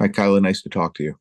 [0.00, 0.40] Hi, Kyla.
[0.40, 1.18] Nice to talk to you.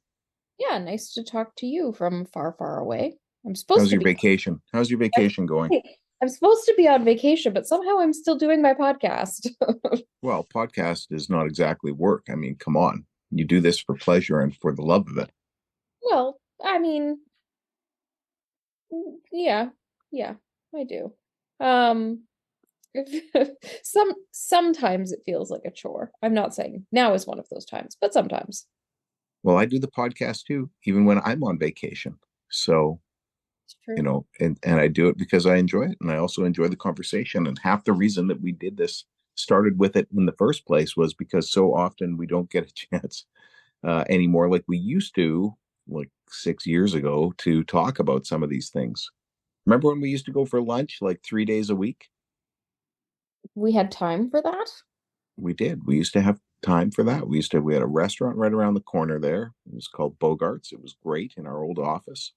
[0.57, 3.17] Yeah, nice to talk to you from far, far away.
[3.45, 4.61] I'm supposed How's to your be vacation?
[4.71, 5.81] How's your vacation going?
[6.21, 9.49] I'm supposed to be on vacation, but somehow I'm still doing my podcast.
[10.21, 12.25] Well, podcast is not exactly work.
[12.29, 13.05] I mean, come on.
[13.31, 15.29] You do this for pleasure and for the love of it.
[16.01, 17.19] well, I mean,
[18.93, 19.69] mm, yeah,
[20.11, 20.33] yeah,
[20.75, 21.13] I do.
[21.61, 22.23] Um,
[23.83, 26.11] some sometimes it feels like a chore.
[26.21, 28.65] I'm not saying now is one of those times, but sometimes.
[29.43, 32.17] Well, I do the podcast too, even when I'm on vacation.
[32.49, 32.99] So,
[33.65, 33.95] It's true.
[33.97, 35.97] you know, and, and I do it because I enjoy it.
[36.01, 37.47] And I also enjoy the conversation.
[37.47, 40.97] And half the reason that we did this, started with it in the first place,
[40.97, 43.25] was because so often we don't get a chance
[43.87, 45.55] uh, anymore, like we used to,
[45.87, 49.09] like six years ago, to talk about some of these things.
[49.65, 52.09] Remember when we used to go for lunch like three days a week?
[53.55, 54.71] We had time for that.
[55.37, 55.85] We did.
[55.85, 57.27] We used to have time for that.
[57.27, 59.53] We used to, we had a restaurant right around the corner there.
[59.65, 60.71] It was called Bogarts.
[60.71, 62.33] It was great in our old office.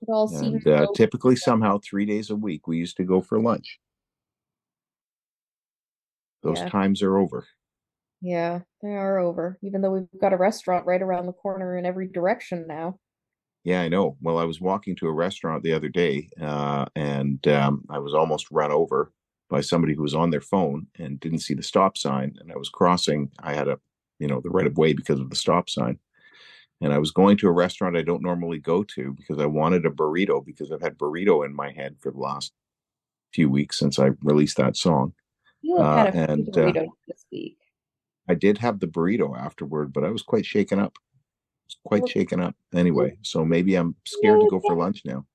[0.00, 3.20] It all And uh, so typically, somehow, three days a week, we used to go
[3.20, 3.78] for lunch.
[6.42, 6.70] Those Yeah.
[6.70, 7.46] times are over.
[8.20, 9.58] Yeah, they are over.
[9.62, 12.98] Even though we've got a restaurant right around the corner in every direction now.
[13.64, 14.16] Yeah, I know.
[14.20, 18.14] Well, I was walking to a restaurant the other day, uh, and um, I was
[18.14, 19.12] almost run over
[19.48, 22.36] by somebody who was on their phone and didn't see the stop sign.
[22.40, 23.30] And I was crossing.
[23.40, 23.78] I had a,
[24.18, 25.98] you know, the right of way because of the stop sign.
[26.80, 29.84] And I was going to a restaurant I don't normally go to because I wanted
[29.86, 32.52] a burrito because I've had burrito in my head for the last
[33.32, 35.12] few weeks since I released that song.
[35.60, 37.58] You have had Uh, a and, uh, this week.
[38.28, 40.96] I did have the burrito afterward, but I was quite shaken up.
[41.84, 43.18] Quite Well- shaken up anyway.
[43.22, 45.26] So maybe I'm scared to go for lunch now.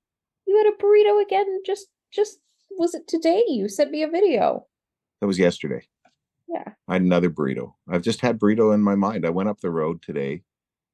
[0.47, 2.39] You had a burrito again just just
[2.77, 3.43] was it today?
[3.47, 4.67] You sent me a video.
[5.21, 5.87] That was yesterday.
[6.47, 6.73] Yeah.
[6.87, 7.73] I had another burrito.
[7.89, 9.25] I've just had burrito in my mind.
[9.25, 10.43] I went up the road today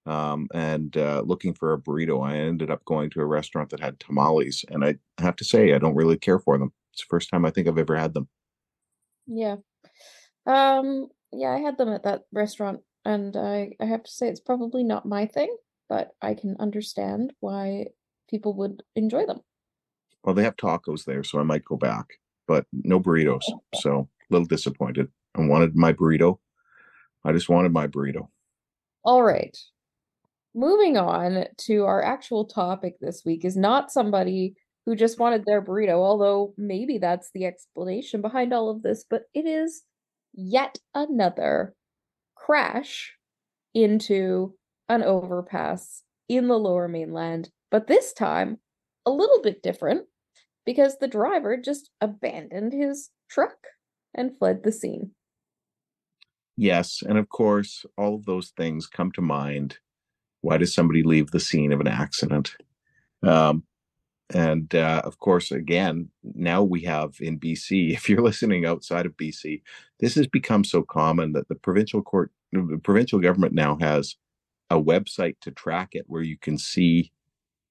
[0.05, 2.25] um, and uh, looking for a burrito.
[2.25, 5.73] I ended up going to a restaurant that had tamales, and I have to say,
[5.73, 6.71] I don't really care for them.
[6.93, 8.27] It's the first time I think I've ever had them.
[9.27, 9.57] Yeah.
[10.45, 14.39] Um yeah, I had them at that restaurant and I I have to say it's
[14.39, 15.55] probably not my thing,
[15.87, 17.87] but I can understand why
[18.29, 19.41] people would enjoy them.
[20.23, 22.05] Well, they have tacos there, so I might go back,
[22.47, 23.41] but no burritos.
[23.49, 25.07] Oh, so a little disappointed.
[25.35, 26.39] I wanted my burrito.
[27.23, 28.27] I just wanted my burrito.
[29.03, 29.57] All right.
[30.53, 35.61] Moving on to our actual topic this week is not somebody who just wanted their
[35.61, 39.83] burrito, although maybe that's the explanation behind all of this, but it is
[40.33, 41.75] yet another
[42.35, 43.13] crash
[43.73, 44.55] into
[44.87, 48.57] an overpass in the lower mainland, but this time
[49.09, 50.05] a little bit different
[50.65, 53.57] because the driver just abandoned his truck
[54.13, 55.11] and fled the scene.
[56.55, 59.79] Yes, and of course, all of those things come to mind.
[60.41, 62.55] Why does somebody leave the scene of an accident?
[63.23, 63.63] Um,
[64.31, 67.93] and uh, of course, again, now we have in BC.
[67.93, 69.63] If you're listening outside of BC,
[69.99, 74.17] this has become so common that the provincial court, the provincial government now has
[74.69, 77.11] a website to track it, where you can see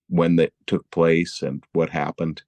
[0.08, 2.42] when that took place and what happened.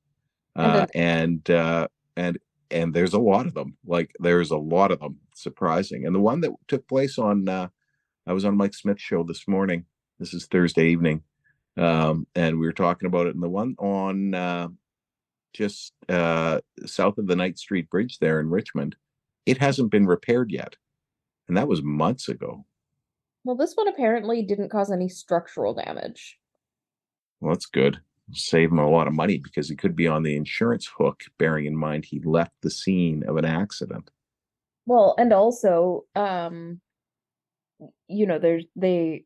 [0.57, 2.39] And Uh, and uh, and
[2.71, 3.77] and there's a lot of them.
[3.87, 5.21] Like there's a lot of them.
[5.35, 6.07] Surprising.
[6.07, 7.69] And the one that took place on, uh,
[8.27, 9.87] I was on Mike Smyth's show this morning.
[10.19, 11.23] This is Thursday evening,
[11.77, 13.35] um, and we were talking about it.
[13.35, 14.69] And the one on uh,
[15.55, 18.97] just uh, south of the Knight Street Bridge there in Richmond,
[19.47, 20.77] it hasn't been repaired yet,
[21.49, 22.67] and that was months ago.
[23.45, 26.40] Well, this one apparently didn't cause any structural damage.
[27.41, 28.01] Well, that's good.
[28.33, 31.67] Save him a lot of money because he could be on the insurance hook, bearing
[31.67, 34.11] in mind he left the scene of an accident.
[34.87, 36.81] Well, and also, um,
[38.09, 39.25] you know, there's they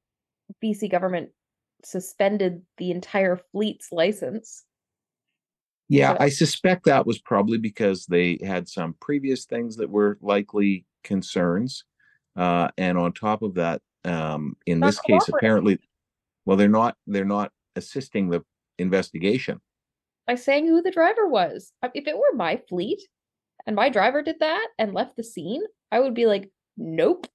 [0.62, 1.30] BC government
[1.84, 4.64] suspended the entire fleet's license.
[5.88, 10.18] Yeah, So- I suspect that was probably because they had some previous things that were
[10.22, 11.84] likely concerns.
[12.36, 15.78] Uh, and on top of that, um, in Not this case, apparently,
[16.46, 18.42] well, they're not they're not assisting the
[18.78, 19.60] investigation.
[20.26, 21.72] By saying who the driver was.
[21.94, 23.00] If it were my fleet
[23.66, 25.62] and my driver did that and left the scene,
[25.92, 27.26] I would be like, nope,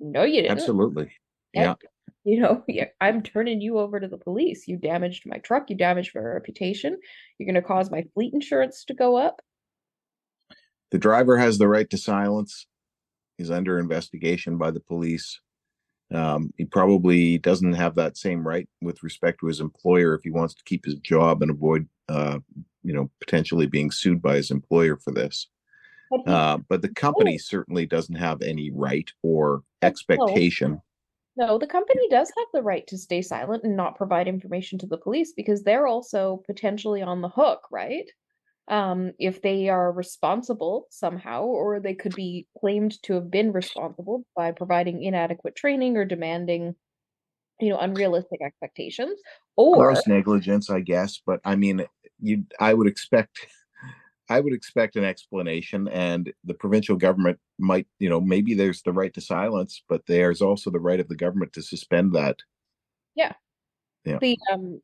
[0.00, 0.58] no, you didn't.
[0.58, 1.12] Absolutely.
[1.52, 1.74] Yeah.
[1.84, 1.88] Yeah.
[2.24, 2.64] you know,
[3.00, 4.68] I'm turning you over to the police.
[4.68, 6.98] You damaged my truck, you damaged my reputation.
[7.38, 9.40] You're going to cause my fleet insurance to go up.
[10.90, 12.66] The driver has the right to silence.
[13.38, 15.40] He's under investigation by the police.
[16.12, 20.30] Um, he probably doesn't have that same right with respect to his employer if he
[20.30, 22.38] wants to keep his job and avoid, uh,
[22.82, 25.48] you know, potentially being sued by his employer for this.
[26.10, 30.82] But, uh, but the company certainly doesn't have any right or expectation.
[31.36, 34.86] No, the company does have the right to stay silent and not provide information to
[34.86, 38.10] the police because they're also potentially on the hook, right?
[38.72, 44.24] Um, if they are responsible somehow, or they could be claimed to have been responsible
[44.34, 46.74] by providing inadequate training or demanding,
[47.60, 49.20] you know, unrealistic expectations,
[49.56, 51.20] or gross negligence, I guess.
[51.24, 51.84] But I mean,
[52.18, 53.46] you, I would expect.
[54.30, 58.92] I would expect an explanation, and the provincial government might, you know, maybe there's the
[58.92, 62.38] right to silence, but there's also the right of the government to suspend that.
[63.14, 63.32] Yeah.
[64.06, 64.18] Yeah.
[64.20, 64.80] The um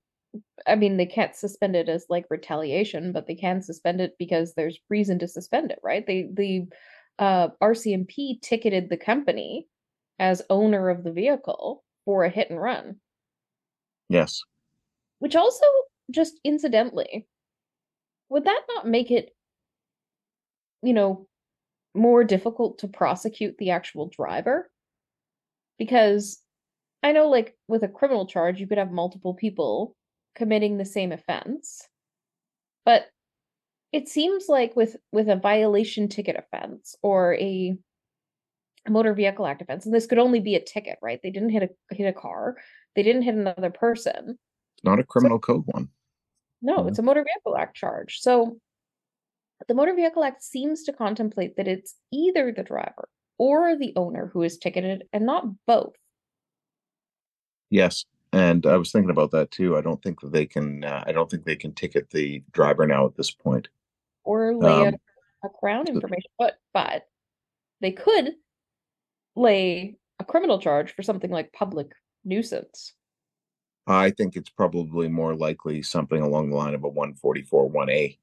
[0.67, 4.55] I mean, they can't suspend it as like retaliation, but they can suspend it because
[4.55, 6.07] there's reason to suspend it, right?
[6.07, 6.67] They the
[7.19, 9.67] uh, RCMP ticketed the company
[10.19, 12.97] as owner of the vehicle for a hit and run.
[14.09, 14.41] Yes.
[15.19, 15.67] Which also,
[16.11, 17.27] just incidentally,
[18.29, 19.35] would that not make it,
[20.83, 21.27] you know,
[21.95, 24.71] more difficult to prosecute the actual driver?
[25.79, 26.41] Because
[27.03, 29.95] I know, like, with a criminal charge, you could have multiple people
[30.39, 31.87] committing the same offense.
[32.85, 33.07] But
[33.93, 37.77] it seems like with with a violation ticket offense or a
[38.89, 41.21] motor vehicle act offense, and this could only be a ticket, right?
[41.23, 42.57] They didn't hit a hit a car,
[42.95, 44.39] they didn't hit another person.
[44.77, 45.89] It's not a criminal so, code one.
[46.63, 48.19] No, it's a motor vehicle act charge.
[48.21, 48.59] So
[49.67, 53.09] the motor vehicle act seems to contemplate that it's either the driver
[53.39, 55.95] or the owner who is ticketed and not both.
[57.71, 59.77] Yes, and I was thinking about that too.
[59.77, 60.85] I don't think that they can.
[60.85, 63.69] Uh, I don't think they can ticket the driver now at this point.
[64.25, 64.97] Or lay um,
[65.45, 67.09] a, crown information, but but
[67.81, 68.35] they could
[69.35, 71.93] lay a criminal charge for something like public
[72.25, 72.93] nuisance.
[73.87, 78.19] I think it's probably more likely something along the line of a 144 1A.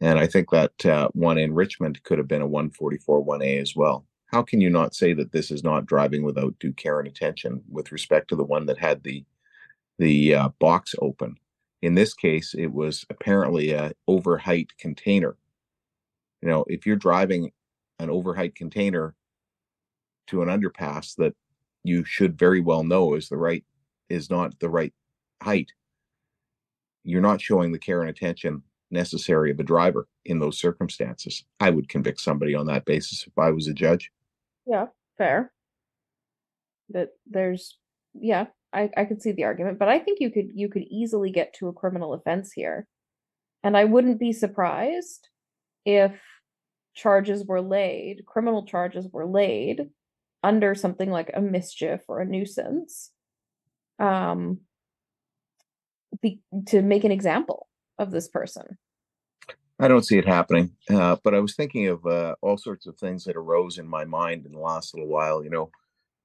[0.00, 3.76] And I think that uh, one in Richmond could have been a 144 1A as
[3.76, 4.04] well
[4.34, 7.62] how can you not say that this is not driving without due care and attention
[7.70, 9.24] with respect to the one that had the
[10.00, 11.36] the uh, box open?
[11.82, 15.36] In this case, it was apparently a overheight container.
[16.42, 17.52] You know, if you're driving
[18.00, 19.14] an overheight container
[20.26, 21.36] to an underpass that
[21.84, 23.64] you should very well know is the right
[24.08, 24.92] is not the right
[25.44, 25.70] height,
[27.04, 31.44] you're not showing the care and attention necessary of a driver in those circumstances.
[31.60, 34.10] I would convict somebody on that basis if I was a judge.
[34.66, 34.86] Yeah,
[35.18, 35.52] fair.
[36.90, 37.78] That there's
[38.14, 41.30] yeah, I I could see the argument, but I think you could you could easily
[41.30, 42.86] get to a criminal offense here.
[43.62, 45.28] And I wouldn't be surprised
[45.86, 46.12] if
[46.94, 49.90] charges were laid, criminal charges were laid
[50.42, 53.10] under something like a mischief or a nuisance
[53.98, 54.60] um
[56.20, 58.78] be, to make an example of this person.
[59.78, 60.70] I don't see it happening.
[60.88, 64.04] Uh, but I was thinking of uh, all sorts of things that arose in my
[64.04, 65.42] mind in the last little while.
[65.42, 65.70] You know,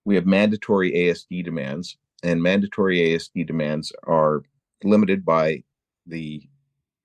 [0.05, 4.43] we have mandatory ASD demands, and mandatory ASD demands are
[4.83, 5.63] limited by
[6.05, 6.47] the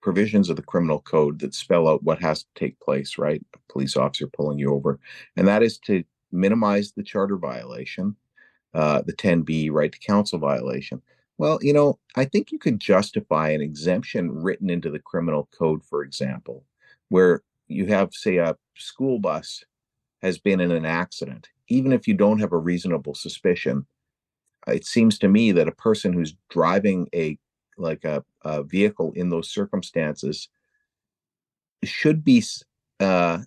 [0.02, 3.42] provisions of the criminal code that spell out what has to take place, right?
[3.54, 5.00] A police officer pulling you over.
[5.36, 8.14] And that is to minimize the charter violation,
[8.74, 11.00] uh, the 10B right to counsel violation.
[11.36, 15.84] Well, you know, I think you could justify an exemption written into the criminal code,
[15.84, 16.64] for example,
[17.08, 19.64] where you have, say, a school bus
[20.22, 21.48] has been in an accident.
[21.68, 23.86] Even if you don't have a reasonable suspicion,
[24.66, 27.38] it seems to me that a person who's driving a
[27.76, 30.48] like a, a vehicle in those circumstances
[31.82, 32.42] should be
[33.00, 33.38] uh,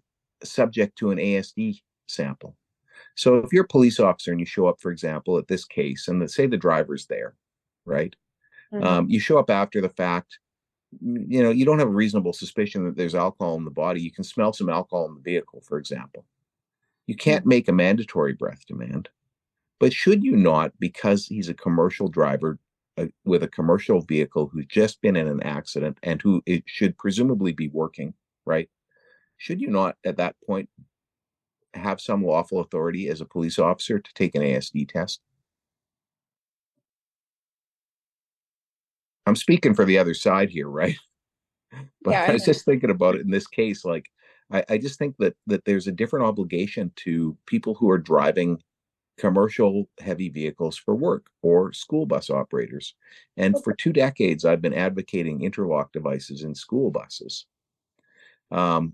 [0.44, 2.58] subject to an ASD sample.
[3.16, 6.08] So if you're a police officer and you show up, for example, at this case,
[6.08, 7.36] and say the driver's there,
[7.88, 8.16] right?
[8.74, 8.84] Mm-hmm.
[8.84, 10.40] Um, you show up after the fact.
[11.02, 14.02] You know, you don't have a reasonable suspicion that there's alcohol in the body.
[14.02, 16.26] You can smell some alcohol in the vehicle, for example.
[17.08, 17.50] You can't mm-hmm.
[17.50, 19.10] make a mandatory breath demand.
[19.80, 22.58] But should you not, because he's a commercial driver
[22.98, 26.98] uh, with a commercial vehicle who's just been in an accident and who it should
[26.98, 28.14] presumably be working,
[28.46, 28.70] right?
[29.38, 30.70] Should you not at that point
[31.76, 35.22] have some lawful authority as a police officer to take an ASD test?
[39.28, 40.96] I'm speaking for the other side here, right?
[42.02, 43.84] But yeah, I, I was just thinking about it in this case.
[43.84, 44.10] Like,
[44.50, 48.64] I, I just think that that there's a different obligation to people who are driving
[49.18, 52.96] commercial heavy vehicles for work or school bus operators.
[53.36, 57.46] And for two decades, I've been advocating interlock devices in school buses.
[58.50, 58.94] Um,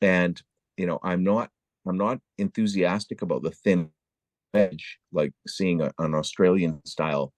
[0.00, 0.40] and
[0.76, 1.50] you know, I'm not
[1.84, 3.90] I'm not enthusiastic about the thin
[4.54, 7.32] edge, like seeing a, an Australian style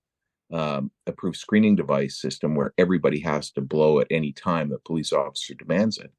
[0.53, 5.13] um, approved screening device system where everybody has to blow at any time the police
[5.13, 6.13] officer demands it.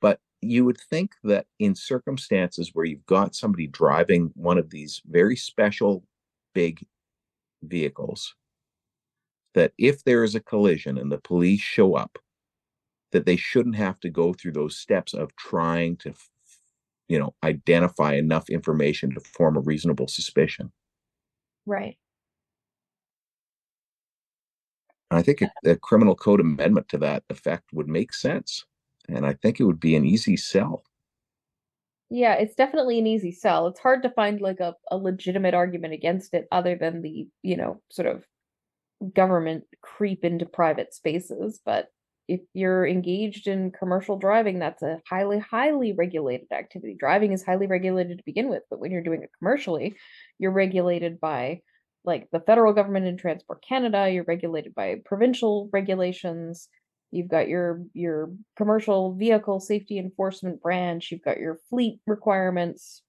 [0.00, 5.02] But you would think that in circumstances where you've got somebody driving one of these
[5.06, 6.04] very special
[6.54, 6.84] big
[7.62, 8.34] vehicles,
[9.54, 12.18] that if there is a collision and the police show up,
[13.12, 16.12] that they shouldn't have to go through those steps of trying to
[17.08, 20.72] you know identify enough information to form a reasonable suspicion
[21.64, 21.96] right
[25.10, 28.64] i think a, a, criminal code amendment to that effect would make sense
[29.08, 30.82] and i think it would be an easy sell.
[32.08, 33.66] Yeah it's definitely an easy sell.
[33.66, 37.56] It's hard to find like a, a legitimate argument against it other than the you
[37.56, 38.24] know sort of
[39.12, 41.88] government creep into private spaces but
[42.28, 46.96] if you're engaged in commercial driving, that's a highly, highly regulated activity.
[46.98, 49.96] Driving is highly regulated to begin with, but when you're doing it commercially,
[50.38, 51.60] you're regulated by
[52.06, 56.68] like the federal government and Transport Canada, you're regulated by provincial regulations.
[57.10, 63.02] You've got your your commercial vehicle safety enforcement branch, you've got your fleet requirements.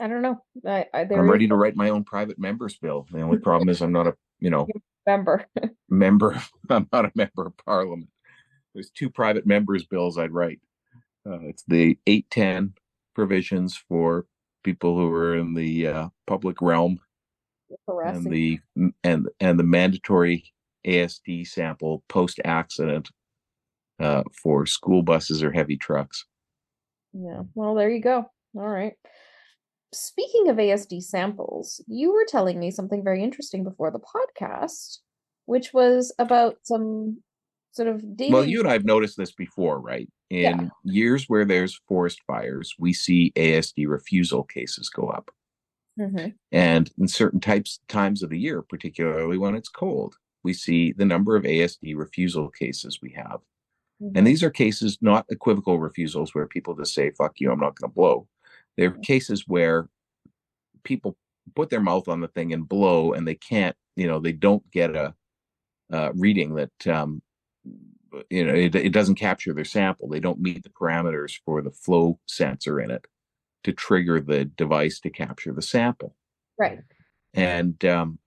[0.00, 0.42] I don't know.
[0.66, 3.06] I, I I'm ready to write my own private members bill.
[3.12, 4.66] The only problem is I'm not a you know
[5.06, 5.46] member.
[5.88, 6.40] member.
[6.70, 8.08] I'm not a member of parliament.
[8.74, 10.60] There's two private members' bills I'd write.
[11.26, 12.74] Uh, it's the 810
[13.14, 14.26] provisions for
[14.64, 16.98] people who are in the uh, public realm,
[17.88, 18.58] and the
[19.02, 20.52] and and the mandatory
[20.86, 23.10] ASD sample post accident
[24.00, 26.24] uh, for school buses or heavy trucks.
[27.12, 27.42] Yeah.
[27.54, 28.26] Well, there you go.
[28.56, 28.94] All right.
[29.92, 34.98] Speaking of ASD samples, you were telling me something very interesting before the podcast,
[35.46, 37.22] which was about some
[37.70, 38.32] sort of dating.
[38.32, 40.08] Well, you and I have noticed this before, right?
[40.30, 40.68] In yeah.
[40.82, 45.30] years where there's forest fires, we see ASD refusal cases go up.
[45.98, 46.28] Mm-hmm.
[46.52, 51.04] And in certain types times of the year, particularly when it's cold, we see the
[51.04, 53.40] number of ASD refusal cases we have.
[54.02, 54.16] Mm-hmm.
[54.16, 57.78] And these are cases, not equivocal refusals where people just say, fuck you, I'm not
[57.78, 58.26] going to blow.
[58.76, 59.88] They're cases where
[60.82, 61.16] people
[61.54, 64.68] put their mouth on the thing and blow, and they can't, you know, they don't
[64.72, 65.14] get a
[65.92, 67.22] uh, reading that, um,
[68.30, 70.08] you know, it, it doesn't capture their sample.
[70.08, 73.06] They don't meet the parameters for the flow sensor in it
[73.64, 76.14] to trigger the device to capture the sample.
[76.58, 76.80] Right.
[77.34, 78.18] And um,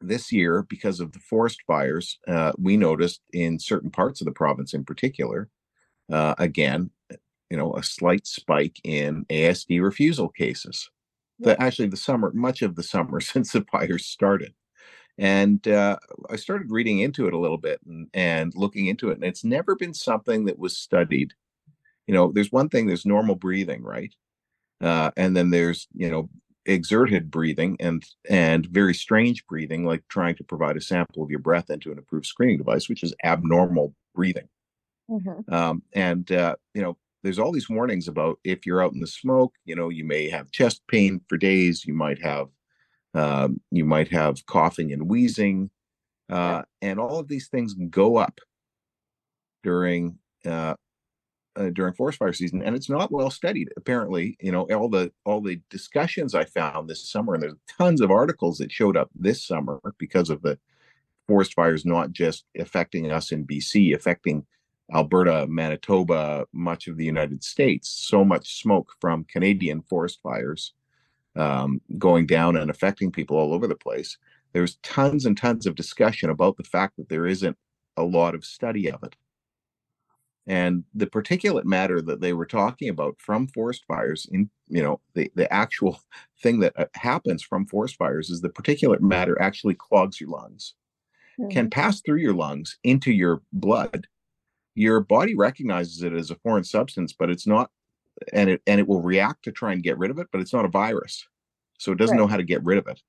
[0.00, 4.32] this year, because of the forest fires, uh, we noticed in certain parts of the
[4.32, 5.48] province in particular,
[6.10, 6.90] uh, again,
[7.50, 10.90] you know, a slight spike in ASD refusal cases.
[11.40, 14.54] The, actually, the summer, much of the summer since the fires started.
[15.16, 15.96] And uh,
[16.30, 19.44] I started reading into it a little bit and, and looking into it, and it's
[19.44, 21.34] never been something that was studied.
[22.08, 24.12] You know, there's one thing, there's normal breathing, right?
[24.80, 26.28] Uh, and then there's, you know,
[26.64, 31.38] exerted breathing and and very strange breathing, like trying to provide a sample of your
[31.38, 34.48] breath into an approved screening device, which is abnormal breathing.
[35.10, 35.52] Mm-hmm.
[35.52, 39.06] Um, and uh, you know, there's all these warnings about if you're out in the
[39.06, 42.48] smoke, you know, you may have chest pain for days, you might have
[43.14, 45.70] um, you might have coughing and wheezing,
[46.30, 48.38] uh, and all of these things go up
[49.62, 50.74] during uh,
[51.58, 53.70] uh, during forest fire season, and it's not well studied.
[53.76, 58.00] Apparently, you know, all the all the discussions I found this summer, and there's tons
[58.00, 60.58] of articles that showed up this summer because of the
[61.26, 64.46] forest fires not just affecting us in BC, affecting
[64.94, 70.72] Alberta, Manitoba, much of the United States, so much smoke from Canadian forest fires
[71.36, 74.16] um, going down and affecting people all over the place.
[74.52, 77.56] There's tons and tons of discussion about the fact that there isn't
[77.96, 79.14] a lot of study of it.
[80.48, 85.00] And the particulate matter that they were talking about from forest fires, in you know,
[85.14, 86.00] the, the actual
[86.42, 90.74] thing that uh, happens from forest fires is the particulate matter actually clogs your lungs,
[91.50, 94.08] can pass through your lungs into your blood
[94.78, 97.70] your body recognizes it as a foreign substance, but it's not,
[98.32, 100.52] and it and it will react to try and get rid of it, but it's
[100.52, 101.26] not a virus,
[101.78, 102.22] so it doesn't right.
[102.22, 103.02] know how to get rid of it.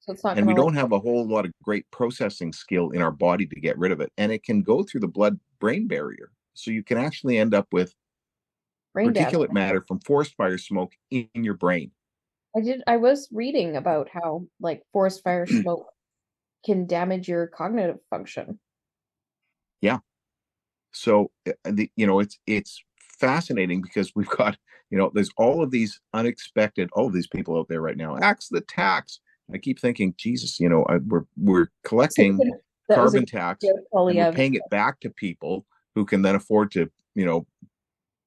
[0.00, 3.00] So it's not and we don't have a whole lot of great processing skill in
[3.00, 6.30] our body to get rid of it, and it can go through the blood-brain barrier,
[6.54, 7.94] so you can actually end up with
[8.92, 11.90] brain particulate matter from forest fire smoke in your brain.
[12.56, 12.82] I did.
[12.86, 15.86] I was reading about how like forest fire smoke
[16.64, 18.58] can damage your cognitive function.
[19.80, 19.98] Yeah,
[20.92, 22.82] so uh, the, you know, it's it's
[23.18, 24.56] fascinating because we've got
[24.90, 28.16] you know there's all of these unexpected all of these people out there right now
[28.18, 29.20] axe the tax
[29.52, 32.38] i keep thinking jesus you know I, we're we're collecting
[32.90, 35.64] carbon tax and we're paying it back to people
[35.94, 37.46] who can then afford to you know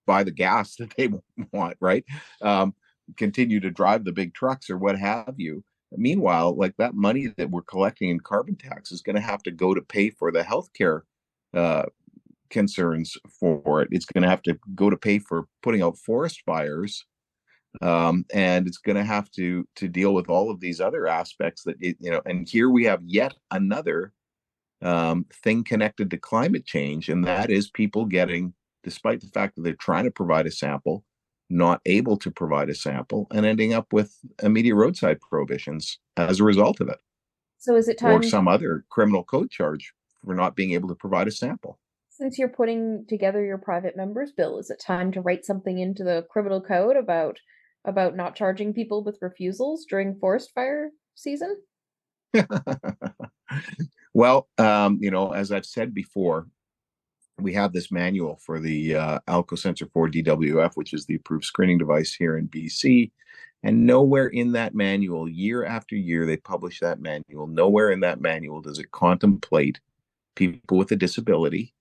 [0.05, 1.09] buy the gas that they
[1.51, 2.05] want right
[2.41, 2.73] um,
[3.15, 7.49] continue to drive the big trucks or what have you meanwhile like that money that
[7.49, 10.43] we're collecting in carbon tax is going to have to go to pay for the
[10.43, 11.01] healthcare
[11.53, 11.83] uh,
[12.49, 13.89] concerns for it.
[13.91, 17.05] It's going to have to go to pay for putting out forest fires,
[17.81, 21.63] um, and it's going to have to to deal with all of these other aspects
[21.63, 22.21] that it, you know.
[22.25, 24.13] And here we have yet another
[24.81, 28.53] um, thing connected to climate change, and that is people getting,
[28.83, 31.03] despite the fact that they're trying to provide a sample,
[31.49, 36.43] not able to provide a sample, and ending up with immediate roadside prohibitions as a
[36.43, 36.99] result of it.
[37.57, 39.93] So is it time or some other criminal code charge
[40.23, 41.79] for not being able to provide a sample?
[42.17, 46.03] since you're putting together your private members bill, is it time to write something into
[46.03, 47.37] the criminal code about
[47.85, 51.61] about not charging people with refusals during forest fire season?
[54.17, 56.47] well, um, you know, as I've said before,
[57.39, 61.45] we have this manual for the uh, ALCO Sensor 4 DWF, which is the approved
[61.45, 63.11] screening device here in BC.
[63.61, 67.45] And nowhere in that manual, year after year, they publish that manual.
[67.45, 69.79] Nowhere in that manual does it contemplate
[70.33, 71.75] people with a disability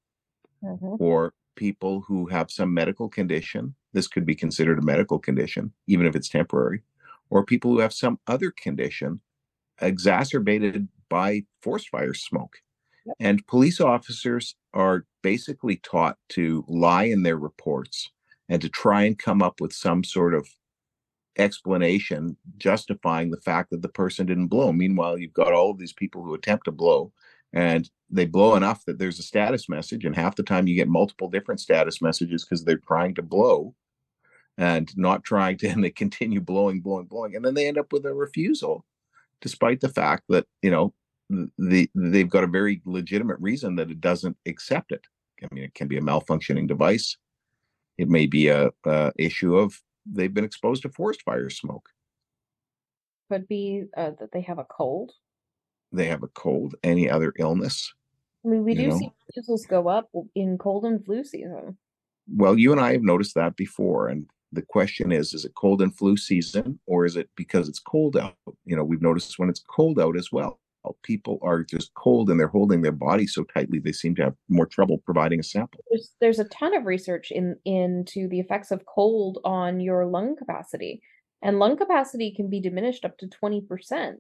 [0.62, 1.02] mm-hmm.
[1.02, 3.75] or people who have some medical condition.
[3.95, 6.83] This could be considered a medical condition, even if it's temporary,
[7.31, 9.23] or people who have some other condition
[9.81, 12.56] exacerbated by forest fire smoke.
[13.06, 13.16] Yep.
[13.20, 18.09] And police officers are basically taught to lie in their reports
[18.48, 20.48] and to try and come up with some sort of
[21.38, 24.72] explanation justifying the fact that the person didn't blow.
[24.72, 27.12] Meanwhile, you've got all of these people who attempt to blow
[27.52, 30.88] and they blow enough that there's a status message and half the time you get
[30.88, 33.74] multiple different status messages because they're trying to blow
[34.59, 37.92] and not trying to and they continue blowing blowing blowing and then they end up
[37.92, 38.85] with a refusal
[39.40, 40.92] despite the fact that you know
[41.59, 45.05] the they've got a very legitimate reason that it doesn't accept it
[45.42, 47.16] i mean it can be a malfunctioning device
[47.99, 51.88] it may be a, a issue of they've been exposed to forest fire smoke
[53.29, 55.12] could be uh, that they have a cold
[55.92, 57.92] they have a cold, any other illness.
[58.44, 58.99] I mean, we do know?
[58.99, 61.77] see refusals go up in cold and flu season.
[62.29, 64.09] Well, you and I have noticed that before.
[64.09, 67.78] And the question is, is it cold and flu season or is it because it's
[67.78, 68.37] cold out?
[68.64, 70.61] You know, we've noticed when it's cold out as well.
[71.02, 74.35] People are just cold and they're holding their body so tightly they seem to have
[74.48, 75.80] more trouble providing a sample.
[75.90, 80.37] There's there's a ton of research in into the effects of cold on your lung
[80.37, 81.02] capacity.
[81.42, 84.16] And lung capacity can be diminished up to 20%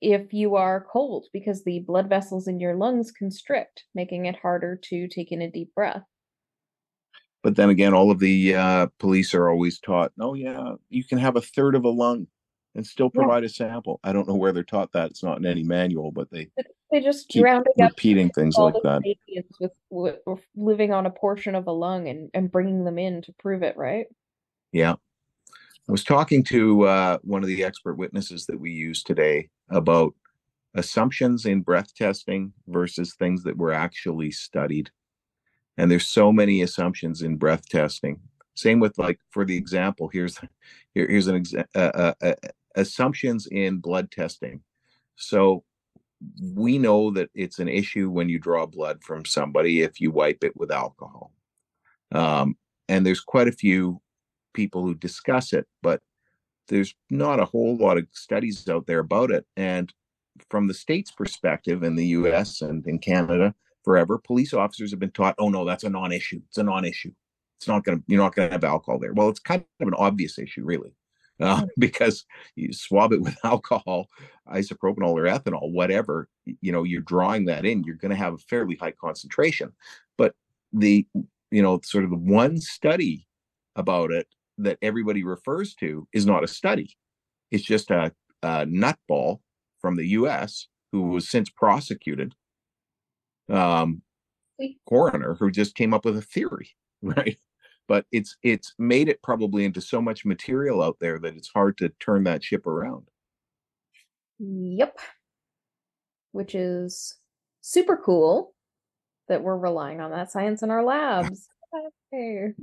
[0.00, 4.78] if you are cold because the blood vessels in your lungs constrict, making it harder
[4.84, 6.02] to take in a deep breath.
[7.42, 11.18] But then again, all of the uh, police are always taught, oh, yeah, you can
[11.18, 12.28] have a third of a lung
[12.74, 13.48] and still provide yeah.
[13.48, 14.00] a sample.
[14.04, 15.10] I don't know where they're taught that.
[15.10, 16.48] It's not in any manual, but they
[16.90, 17.44] they just keep
[17.78, 19.02] repeating things like that.
[19.60, 23.22] With, with, with living on a portion of a lung and, and bringing them in
[23.22, 24.06] to prove it, right?
[24.72, 24.94] Yeah.
[25.88, 30.14] I was talking to uh, one of the expert witnesses that we use today about
[30.74, 34.90] assumptions in breath testing versus things that were actually studied.
[35.78, 38.20] And there's so many assumptions in breath testing.
[38.54, 40.38] Same with like for the example, here's
[40.94, 42.34] here, here's an exa- uh, uh, uh,
[42.76, 44.62] assumptions in blood testing.
[45.16, 45.64] So
[46.54, 50.44] we know that it's an issue when you draw blood from somebody if you wipe
[50.44, 51.32] it with alcohol.
[52.12, 52.56] Um,
[52.88, 54.00] and there's quite a few
[54.52, 56.00] people who discuss it, but
[56.68, 59.46] there's not a whole lot of studies out there about it.
[59.56, 59.92] And
[60.50, 65.10] from the state's perspective in the US and in Canada, forever, police officers have been
[65.10, 66.40] taught, oh no, that's a non-issue.
[66.48, 67.12] It's a non-issue.
[67.58, 69.12] It's not gonna, you're not gonna have alcohol there.
[69.12, 70.94] Well, it's kind of an obvious issue, really.
[71.40, 72.24] Uh, because
[72.56, 74.08] you swab it with alcohol,
[74.48, 76.28] isopropanol or ethanol, whatever,
[76.60, 79.72] you know, you're drawing that in, you're going to have a fairly high concentration.
[80.16, 80.34] But
[80.72, 81.06] the,
[81.50, 83.26] you know, sort of the one study
[83.76, 84.26] about it
[84.58, 86.96] that everybody refers to is not a study.
[87.50, 89.40] It's just a, a nutball
[89.80, 90.68] from the U.S.
[90.92, 92.34] who was since prosecuted,
[93.52, 94.02] um,
[94.88, 96.70] coroner who just came up with a theory,
[97.02, 97.38] right?
[97.88, 101.76] But it's it's made it probably into so much material out there that it's hard
[101.78, 103.08] to turn that ship around.
[104.38, 104.98] Yep.
[106.32, 107.16] Which is
[107.60, 108.54] super cool
[109.28, 111.48] that we're relying on that science in our labs.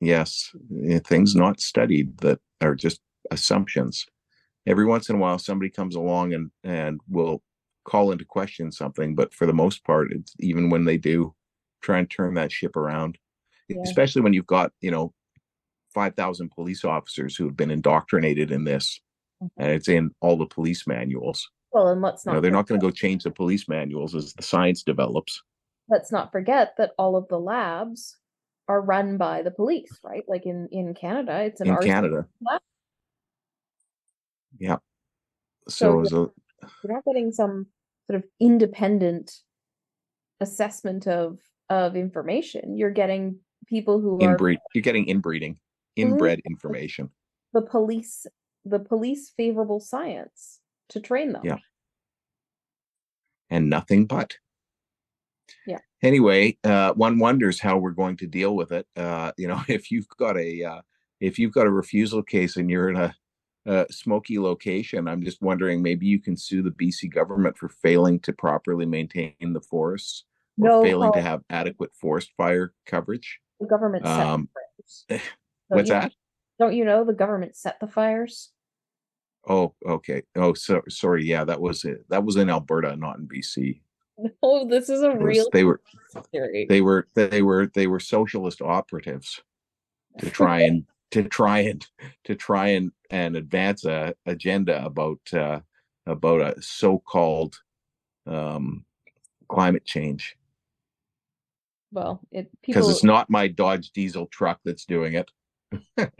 [0.00, 0.50] Yes,
[0.86, 4.04] eh, things not studied that are just assumptions.
[4.66, 7.42] Every once in a while, somebody comes along and and will
[7.84, 11.34] call into question something, but for the most part, it's even when they do,
[11.82, 13.18] try and turn that ship around.
[13.68, 13.80] Yeah.
[13.82, 15.14] especially when you've got you know
[15.94, 19.00] five thousand police officers who have been indoctrinated in this,
[19.42, 19.48] Mhm.
[19.56, 21.48] and it's in all the police manuals.
[21.72, 24.14] Well, and let's You not know, they're not going to go change the police manuals
[24.14, 25.42] as the science develops.
[25.88, 28.18] let's not forget that all of the labs
[28.68, 30.24] are run by the police, right?
[30.28, 32.26] Like in in Canada, it's an in Canada.
[32.42, 32.60] lab.
[34.58, 34.76] Yeah.
[35.68, 36.16] So So, as a,
[36.82, 37.66] You're not getting some
[38.06, 39.32] sort of independent
[40.40, 41.38] assessment of
[41.70, 42.76] of information.
[42.76, 44.38] You're getting people who are
[44.74, 45.58] you're getting inbreeding,
[45.96, 47.10] inbred information.
[47.52, 48.26] the police
[48.64, 51.42] the police favorable science to train them.
[51.44, 51.58] Yeah.
[53.50, 54.36] and nothing but.
[55.66, 55.78] Yeah.
[56.02, 58.86] Anyway, uh, one wonders how we're going to deal with it.
[58.96, 60.80] Uh, you know, if you've got a uh,
[61.20, 63.14] if you've got a refusal case and you're in a,
[63.66, 68.20] a smoky location, I'm just wondering maybe you can sue the BC government for failing
[68.20, 70.24] to properly maintain the forests
[70.60, 73.40] or No, failing to have adequate forest fire coverage.
[73.60, 74.48] the government set um,
[75.08, 75.28] the fires.
[75.68, 76.12] What's you- that?
[76.60, 78.52] Don't you know the government set the fires?
[79.48, 80.22] Oh, okay.
[80.36, 81.24] Oh, so sorry.
[81.24, 82.04] Yeah, that was it.
[82.08, 83.80] That was in Alberta, not in BC.
[84.42, 85.80] No, this is a was- real they were
[86.32, 86.66] theory.
[86.68, 89.42] they were they were they were socialist operatives
[90.20, 91.86] to try and to try and
[92.24, 95.60] to try and and advance a agenda about uh
[96.06, 97.60] about a so-called
[98.26, 98.84] um
[99.48, 100.36] climate change.
[101.92, 105.30] Well, it because people it's not my Dodge diesel truck that's doing it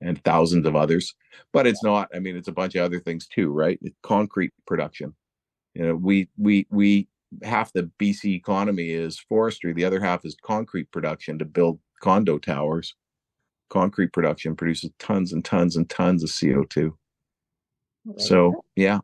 [0.00, 1.14] and thousands of others
[1.52, 3.78] but it's not i mean it's a bunch of other things too right?
[3.82, 5.14] It's concrete production.
[5.74, 7.06] You know we we we
[7.44, 12.38] half the bc economy is forestry the other half is concrete production to build condo
[12.38, 12.94] towers
[13.72, 16.92] concrete production produces tons and tons and tons of co2
[18.04, 18.20] Right.
[18.20, 18.98] so yeah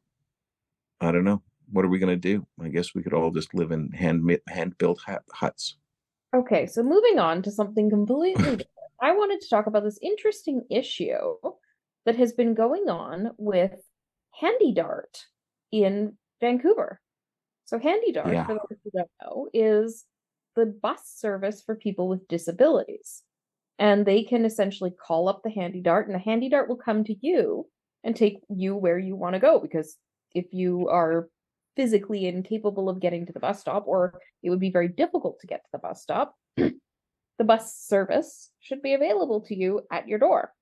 [1.00, 1.40] i don't know
[1.72, 4.28] what are we going to do i guess we could all just live in hand
[4.48, 5.00] hand built
[5.32, 5.76] huts
[6.36, 8.68] Okay, so moving on to something completely different.
[9.00, 11.36] I wanted to talk about this interesting issue
[12.04, 13.72] that has been going on with
[14.42, 15.24] HandyDART
[15.72, 17.00] in Vancouver.
[17.64, 18.44] So HandyDART, Yeah.
[18.44, 20.04] for those who don't know, is
[20.54, 23.22] the bus service for people with disabilities.
[23.78, 27.66] And they can essentially call up the HandyDART, and the HandyDART will come to you
[28.02, 29.60] and take you where you want to go.
[29.60, 29.96] Because
[30.34, 31.28] if you are
[31.76, 35.46] physically incapable of getting to the bus stop, or it would be very difficult to
[35.46, 40.18] get to the bus stop, the bus service should be available to you at your
[40.18, 40.52] door.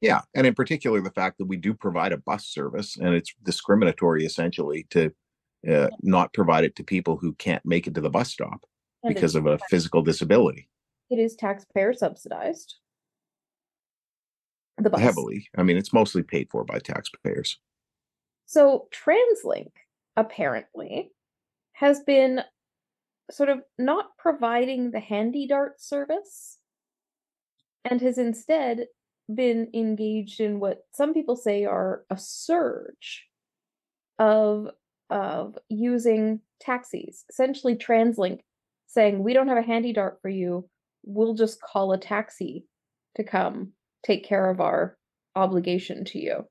[0.00, 3.34] Yeah, and in particular, the fact that we do provide a bus service, and it's
[3.42, 5.10] discriminatory essentially to
[5.68, 8.64] uh, not provide it to people who can't make it to the bus stop
[9.06, 10.68] because of a physical disability
[11.10, 12.76] it is taxpayer subsidized.
[14.78, 15.00] The bus.
[15.00, 15.48] heavily.
[15.56, 17.58] I mean, it's mostly paid for by taxpayers.
[18.44, 19.70] So TransLink
[20.16, 21.12] apparently
[21.72, 22.40] has been
[23.30, 26.58] sort of not providing the HandyDART service
[27.84, 28.86] and has instead
[29.34, 33.26] been engaged in what some people say are a surge
[34.18, 34.70] of
[35.10, 38.40] of using taxis essentially translink
[38.86, 40.68] saying we don't have a HandyDART for you
[41.06, 42.66] we'll just call a taxi
[43.16, 43.72] to come
[44.04, 44.96] take care of our
[45.34, 46.44] obligation to you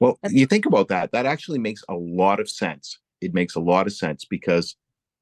[0.00, 2.98] Well, And- you think about that, that actually makes a lot of sense.
[3.20, 4.76] It makes a lot of sense because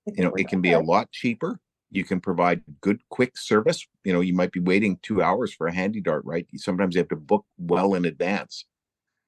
[0.06, 1.58] you know it can be a lot cheaper
[1.90, 5.66] you can provide good quick service you know you might be waiting two hours for
[5.66, 8.66] a HandyDART right sometimes you have to book well in advance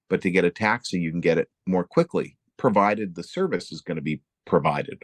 [0.09, 3.81] but to get a taxi you can get it more quickly provided the service is
[3.81, 5.03] going to be provided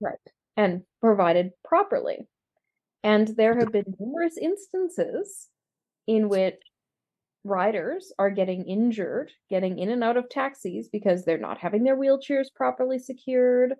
[0.00, 0.18] Right.
[0.56, 2.26] And provided properly.
[3.04, 5.48] And there have been numerous instances
[6.06, 6.56] in which
[7.44, 11.98] riders are getting injured, getting in and out of taxis because they're not having their
[11.98, 13.74] wheelchairs properly secured,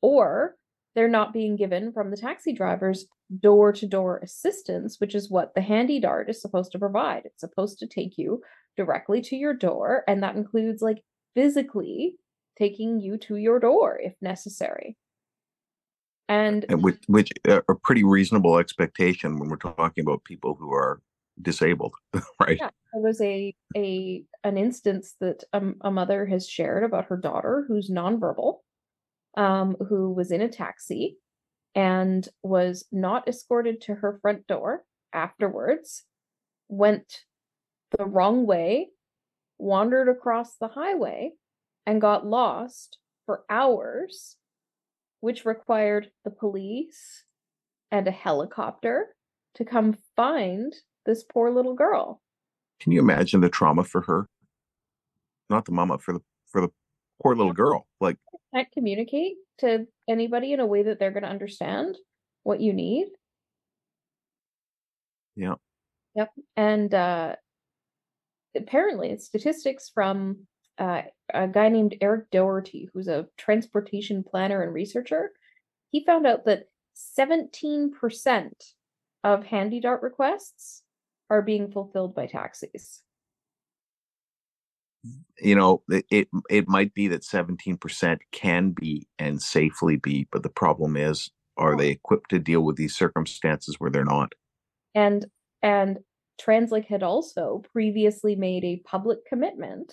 [0.00, 0.54] or
[0.94, 3.06] they're not being given from the taxi drivers
[3.40, 7.22] door to door assistance, which is what the HandyDART is supposed to provide.
[7.24, 8.42] It's supposed to take you
[8.76, 11.02] directly to your door, and that includes like
[11.34, 12.14] physically
[12.56, 14.96] taking you to your door if necessary.
[16.28, 20.72] And and which, which uh, a pretty reasonable expectation when we're talking about people who
[20.72, 21.00] are
[21.40, 21.94] disabled
[22.40, 22.70] right Yeah.
[22.92, 27.64] there was a a an instance that um, a mother has shared about her daughter
[27.68, 28.56] who's nonverbal,
[29.36, 31.16] um, who was in a taxi
[31.74, 36.04] and was not escorted to her front door afterwards,
[36.68, 37.20] went
[37.96, 38.88] the wrong way,
[39.58, 41.30] wandered across the highway,
[41.86, 44.36] and got lost for hours,
[45.20, 47.24] which required the police
[47.90, 49.14] and a helicopter
[49.54, 50.72] to come find
[51.06, 52.20] this poor little girl.
[52.80, 54.28] can you imagine the trauma for her
[55.50, 56.68] not the mama for the for the
[57.22, 58.16] poor little girl like
[58.54, 61.96] Can't communicate to anybody in a way that they're going to understand
[62.42, 63.08] what you need.
[65.36, 65.54] Yeah.
[66.14, 66.30] Yep.
[66.56, 67.36] And uh,
[68.56, 70.46] apparently, it's statistics from
[70.78, 75.32] uh, a guy named Eric Doherty, who's a transportation planner and researcher.
[75.90, 76.68] He found out that
[77.18, 77.92] 17%
[79.24, 80.82] of HandyDART requests
[81.30, 83.02] are being fulfilled by taxis.
[85.40, 90.42] You know, it it, it might be that 17% can be and safely be, but
[90.42, 94.32] the problem is are they equipped to deal with these circumstances where they're not?
[94.94, 95.26] And
[95.62, 95.98] and
[96.40, 99.92] TransLink had also previously made a public commitment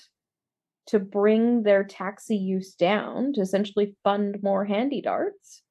[0.87, 5.61] to bring their taxi use down to essentially fund more HandyDARTs.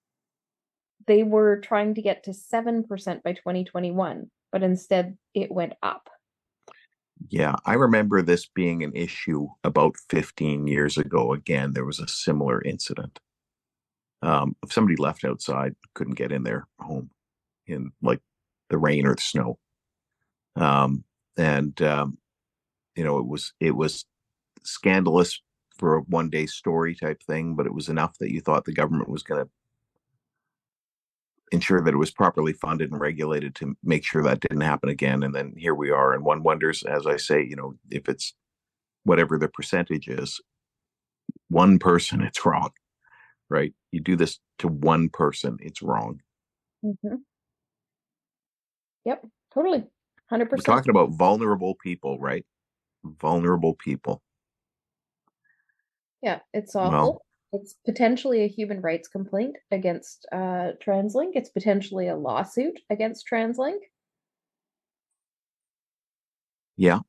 [1.07, 6.09] They were trying to get to 7% by 2021, but instead it went up.
[7.29, 11.33] Yeah, I remember this being an issue about 15 years ago.
[11.33, 13.20] Again, there was a similar incident.
[14.22, 17.11] Um, if somebody left outside, couldn't get in their home
[17.66, 18.20] in like
[18.70, 19.59] the rain or the snow.
[20.57, 21.05] Um,
[21.37, 22.18] and um,
[22.96, 24.07] you know, it was it was
[24.64, 25.40] scandalous
[25.77, 28.72] for a one day story type thing, but it was enough that you thought the
[28.72, 29.50] government was going to
[31.53, 35.22] ensure that it was properly funded and regulated to make sure that didn't happen again.
[35.22, 36.12] And then here we are.
[36.12, 38.35] And one wonders, as I say, you know, if it's
[39.05, 40.40] whatever the percentage is,
[41.48, 42.70] one person, it's wrong,
[43.48, 43.72] right?
[43.92, 46.20] You do this to one person, it's wrong.
[46.85, 47.16] Mm-hmm.
[49.05, 49.85] Yep, totally.
[50.33, 50.50] 100%.
[50.50, 52.44] We're talking about vulnerable people, right?
[53.05, 54.22] Vulnerable people.
[56.24, 56.90] Yeah, it's awful.
[56.90, 61.32] Well, it's potentially a human rights complaint against uh, TransLink.
[61.34, 63.76] It's potentially a lawsuit against TransLink.
[66.78, 67.00] Yeah,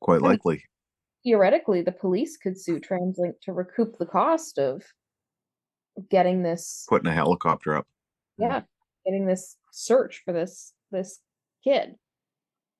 [0.00, 0.64] quite likely.
[1.22, 4.82] Theoretically, the police could sue TransLink to recoup the cost of
[6.08, 7.86] getting this putting a helicopter up.
[8.38, 8.62] Yeah,
[9.04, 11.20] getting this search for this this
[11.62, 11.96] kid.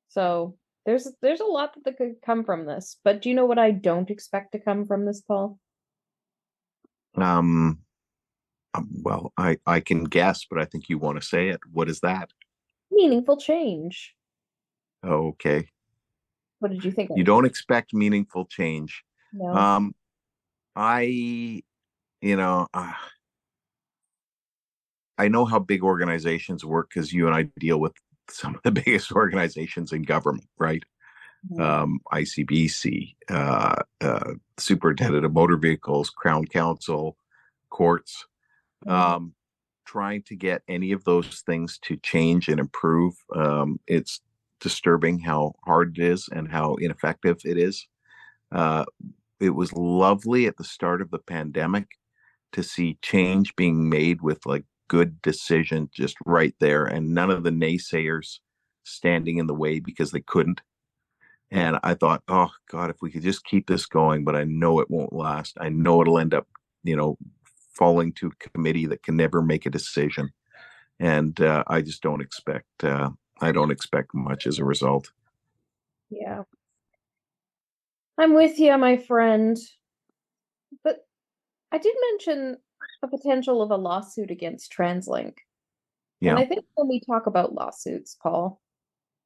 [0.08, 2.96] So there's there's a lot that could come from this.
[3.04, 5.58] But do you know what I don't expect to come from this, Paul?
[7.16, 7.80] Um,
[8.74, 11.60] um, well, I I can guess, but I think you want to say it.
[11.70, 12.30] What is that?
[12.90, 14.14] Meaningful change.
[15.04, 15.68] Okay.
[16.58, 17.10] What did you think?
[17.16, 19.02] You don't expect meaningful change.
[19.32, 19.52] No.
[19.52, 19.94] Um,
[20.76, 21.02] I,
[22.20, 22.92] you know, uh,
[25.18, 27.92] I know how big organizations work because you and I deal with
[28.30, 30.82] some of the biggest organizations in government, right?
[31.50, 31.60] Mm-hmm.
[31.60, 37.16] Um, ICBC, uh, uh, Superintendent of Motor Vehicles, Crown Counsel,
[37.68, 38.26] courts,
[38.86, 38.92] mm-hmm.
[38.92, 39.34] um,
[39.84, 43.14] trying to get any of those things to change and improve.
[43.34, 44.20] Um, it's
[44.60, 47.88] disturbing how hard it is and how ineffective it is.
[48.52, 48.84] Uh,
[49.40, 51.88] it was lovely at the start of the pandemic
[52.52, 57.42] to see change being made with like good decision just right there and none of
[57.42, 58.38] the naysayers
[58.84, 60.60] standing in the way because they couldn't
[61.52, 64.80] and i thought oh god if we could just keep this going but i know
[64.80, 65.56] it won't last.
[65.60, 66.48] I know it'll end up
[66.82, 67.16] you know
[67.74, 70.30] falling to a committee that can never make a decision.
[70.98, 73.10] And uh, i just don't expect uh,
[73.40, 75.12] i don't expect much as a result.
[76.10, 76.42] Yeah.
[78.18, 79.56] I'm with you my friend.
[80.82, 81.06] But
[81.70, 82.56] i did mention
[83.02, 85.38] a potential of a lawsuit against TransLink.
[86.20, 86.32] Yeah.
[86.32, 88.60] And I think when we talk about lawsuits, Paul,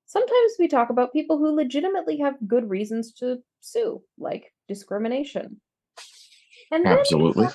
[0.07, 5.61] sometimes we talk about people who legitimately have good reasons to sue, like discrimination.
[6.73, 7.45] And then Absolutely.
[7.45, 7.55] and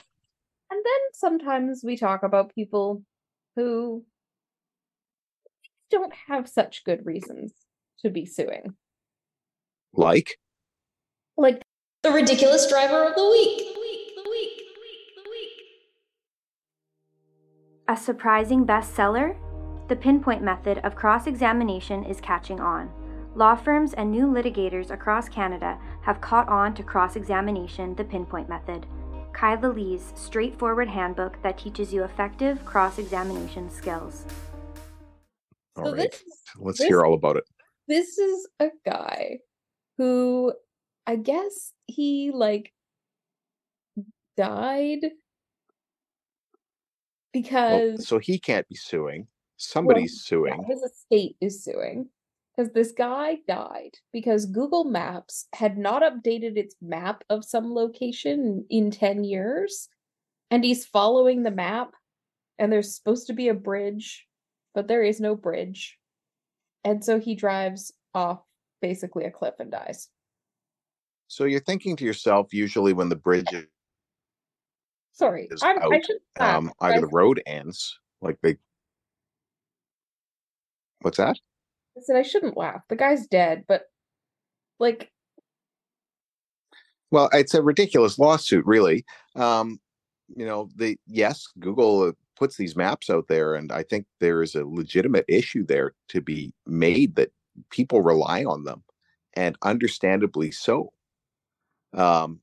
[0.84, 3.04] then sometimes we talk about people
[3.56, 4.06] who
[5.90, 7.54] don't have such good reasons
[8.00, 8.76] to be suing.
[9.94, 10.38] Like?
[11.36, 11.62] Like
[12.04, 13.68] the ridiculous driver of the week.
[17.88, 19.36] A surprising bestseller?
[19.92, 22.90] The pinpoint method of cross examination is catching on.
[23.36, 28.48] Law firms and new litigators across Canada have caught on to cross examination, the pinpoint
[28.48, 28.86] method.
[29.34, 34.24] Kyla Lee's straightforward handbook that teaches you effective cross examination skills.
[35.76, 36.10] All so right.
[36.10, 36.24] This,
[36.56, 37.44] Let's this, hear all about it.
[37.90, 39.40] This is a guy
[39.98, 40.54] who
[41.06, 42.72] I guess he like
[44.38, 45.12] died
[47.34, 49.28] because well, so he can't be suing.
[49.64, 50.64] Somebody's well, suing.
[50.68, 52.10] His estate is suing
[52.56, 58.66] because this guy died because Google Maps had not updated its map of some location
[58.70, 59.90] in 10 years.
[60.50, 61.94] And he's following the map,
[62.60, 64.28] and there's supposed to be a bridge,
[64.76, 65.98] but there is no bridge.
[66.84, 68.42] And so he drives off
[68.82, 70.10] basically a cliff and dies.
[71.28, 73.66] So you're thinking to yourself, usually when the bridge is
[75.14, 76.18] Sorry, I'm, out, I should.
[76.40, 78.58] Um, either the road ends, like they.
[81.02, 81.38] What's that?
[81.98, 82.82] I said I shouldn't laugh.
[82.90, 83.84] The guy's dead, but
[84.80, 85.12] like
[87.12, 89.06] Well, it's a ridiculous lawsuit, really.
[89.36, 89.80] Um,
[90.36, 94.42] you know, the yes, Google uh, puts these maps out there, and I think there
[94.42, 97.32] is a legitimate issue there to be made that
[97.70, 98.84] people rely on them,
[99.34, 100.94] and understandably so.
[101.94, 102.40] Um,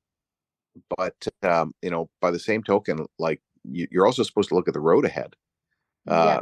[0.97, 4.69] but um, you know, by the same token, like you, you're also supposed to look
[4.69, 5.35] at the road ahead.
[6.07, 6.41] Uh,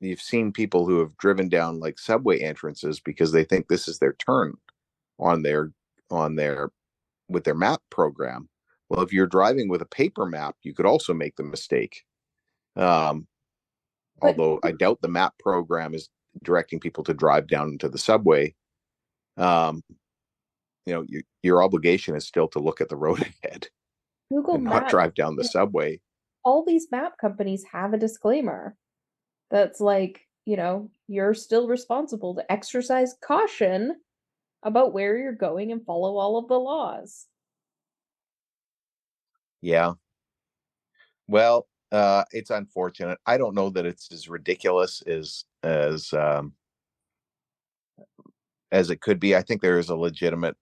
[0.00, 3.98] You've seen people who have driven down like subway entrances because they think this is
[3.98, 4.54] their turn
[5.18, 5.72] on their
[6.10, 6.70] on their
[7.28, 8.48] with their map program.
[8.90, 12.04] Well, if you're driving with a paper map, you could also make the mistake.
[12.76, 13.26] Um,
[14.20, 16.10] But- although I doubt the map program is
[16.42, 18.54] directing people to drive down into the subway.
[19.36, 19.82] Um,
[20.86, 23.68] you know, your your obligation is still to look at the road ahead
[24.30, 26.00] Google not Maps, drive down the subway.
[26.44, 28.76] all these map companies have a disclaimer
[29.50, 33.96] that's like, you know, you're still responsible to exercise caution
[34.62, 37.26] about where you're going and follow all of the laws.
[39.60, 39.92] Yeah.
[41.28, 43.18] Well, uh, it's unfortunate.
[43.26, 46.52] I don't know that it's as ridiculous as as um,
[48.72, 49.36] as it could be.
[49.36, 50.56] I think there is a legitimate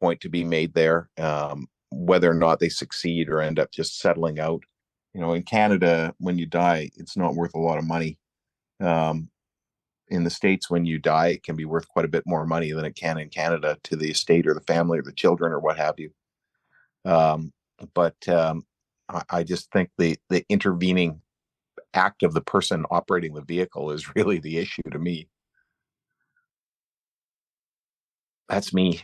[0.00, 1.08] point to be made there.
[1.18, 4.62] Um, whether or not they succeed or end up just settling out.
[5.14, 8.18] You know, in Canada, when you die, it's not worth a lot of money.
[8.84, 9.30] Um,
[10.08, 12.72] in the states, when you die, it can be worth quite a bit more money
[12.72, 15.60] than it can in Canada to the estate or the family or the children or
[15.60, 16.10] what have you.
[17.04, 17.52] Um,
[17.94, 18.64] but um,
[19.08, 21.20] I, I just think the the intervening
[21.94, 25.28] act of the person operating the vehicle is really the issue to me.
[28.48, 29.02] That's me.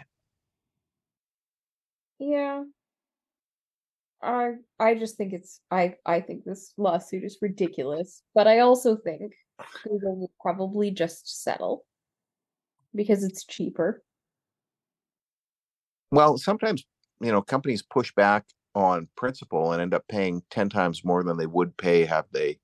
[2.18, 2.64] Yeah.
[4.22, 8.96] I I just think it's I I think this lawsuit is ridiculous, but I also
[8.96, 9.32] think
[9.84, 11.84] Google will probably just settle
[12.94, 14.02] because it's cheaper.
[16.10, 16.84] Well, sometimes
[17.20, 18.44] you know companies push back
[18.74, 22.58] on principle and end up paying ten times more than they would pay had they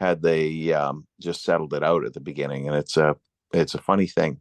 [0.00, 3.16] had they um, just settled it out at the beginning, and it's a
[3.52, 4.40] it's a funny thing.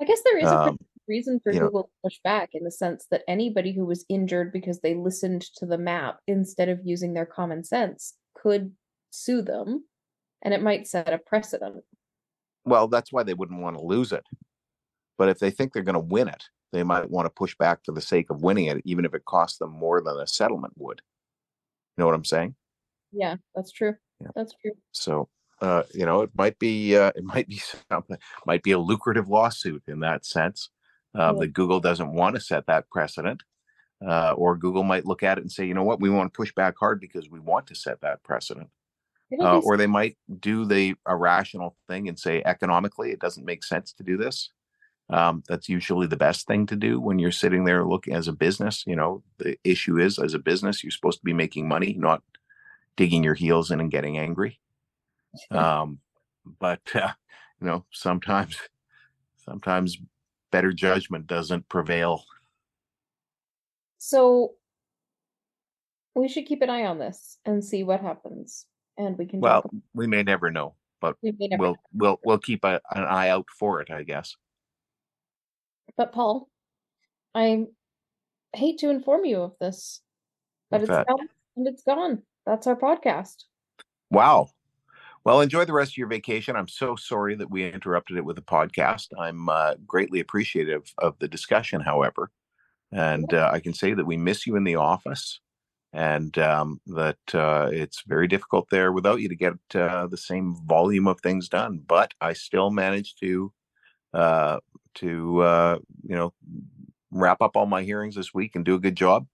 [0.00, 2.50] I guess there is a Um, good reason for you know- Google to push back
[2.52, 6.68] in the sense that anybody who was injured because they listened to the map instead
[6.68, 8.72] of using their common sense could
[9.10, 9.84] sue them,
[10.42, 11.84] and it might set a precedent.
[12.64, 14.24] Well, that's why they wouldn't want to lose it.
[15.16, 17.80] But if they think they're going to win it, they might want to push back
[17.84, 20.74] for the sake of winning it, even if it costs them more than a settlement
[20.76, 21.00] would.
[21.96, 22.54] You know what I'm saying?
[23.12, 23.94] Yeah, that's true.
[24.20, 24.28] Yeah.
[24.34, 24.72] That's true.
[24.92, 25.28] So,
[25.60, 29.28] uh, you know, it might be uh, it might be something, might be a lucrative
[29.28, 30.70] lawsuit in that sense.
[31.18, 31.40] Uh, Yeah.
[31.40, 33.42] That Google doesn't want to set that precedent,
[34.06, 36.36] uh, or Google might look at it and say, you know what, we want to
[36.36, 38.68] push back hard because we want to set that precedent.
[39.38, 43.92] Uh, or they might do the irrational thing and say economically it doesn't make sense
[43.92, 44.50] to do this.
[45.10, 48.32] Um, that's usually the best thing to do when you're sitting there looking as a
[48.32, 48.84] business.
[48.86, 52.22] You know, the issue is as a business, you're supposed to be making money, not
[52.96, 54.60] digging your heels in and getting angry.
[55.50, 55.98] Um,
[56.58, 57.12] but uh,
[57.60, 58.56] you know, sometimes,
[59.44, 59.98] sometimes
[60.50, 62.24] better judgment doesn't prevail.
[63.98, 64.54] So
[66.14, 68.66] we should keep an eye on this and see what happens.
[68.98, 72.64] And we can Well, we may never know, but we never we'll we'll we'll keep
[72.64, 74.36] a, an eye out for it, I guess.
[75.96, 76.48] But Paul,
[77.34, 77.66] I
[78.54, 80.00] hate to inform you of this,
[80.70, 81.28] but What's it's that?
[81.56, 82.22] and it's gone.
[82.44, 83.44] That's our podcast.
[84.10, 84.50] Wow.
[85.24, 86.56] Well, enjoy the rest of your vacation.
[86.56, 89.08] I'm so sorry that we interrupted it with a podcast.
[89.18, 92.30] I'm uh, greatly appreciative of the discussion, however.
[92.90, 95.40] And uh, I can say that we miss you in the office
[95.92, 100.54] and um, that uh, it's very difficult there without you to get uh, the same
[100.66, 101.82] volume of things done.
[101.86, 103.52] But I still managed to,
[104.12, 104.58] uh,
[104.96, 106.34] to uh, you know,
[107.10, 109.26] wrap up all my hearings this week and do a good job.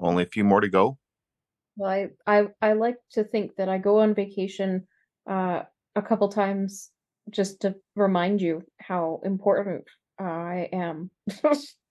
[0.00, 0.98] Only a few more to go.
[1.76, 4.86] Well, I, I I like to think that I go on vacation
[5.28, 5.62] uh,
[5.94, 6.90] a couple times
[7.30, 9.84] just to remind you how important
[10.18, 11.10] I am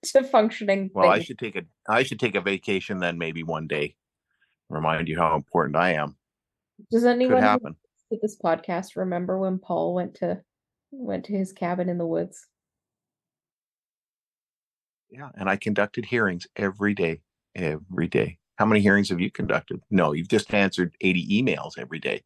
[0.04, 0.90] to functioning.
[0.94, 3.94] Well, I should take a I should take a vacation then maybe one day.
[4.68, 6.16] Remind you how important I am.
[6.90, 7.76] Does anyone who happen.
[8.12, 10.42] to this podcast remember when Paul went to
[10.90, 12.46] went to his cabin in the woods?
[15.10, 17.22] Yeah, and I conducted hearings every day,
[17.54, 18.38] every day.
[18.56, 19.80] How many hearings have you conducted?
[19.90, 22.22] No, you've just answered 80 emails every day.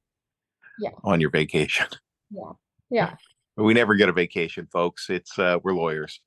[0.81, 0.91] Yeah.
[1.05, 1.87] On your vacation.
[2.31, 2.53] Yeah,
[2.91, 3.15] yeah.
[3.57, 5.11] We never get a vacation, folks.
[5.11, 6.21] It's uh we're lawyers.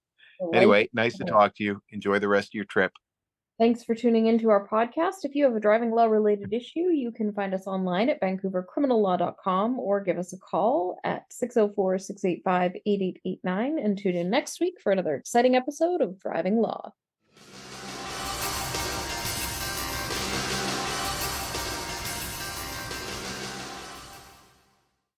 [0.54, 1.82] Anyway, nice to talk to you.
[1.92, 2.92] Enjoy the rest of your trip.
[3.58, 5.24] Thanks for tuning into our podcast.
[5.24, 9.80] If you have a driving law related issue, you can find us online at vancouvercriminallaw.com
[9.80, 14.92] or give us a call at 604 685 8889 and tune in next week for
[14.92, 16.92] another exciting episode of Driving Law.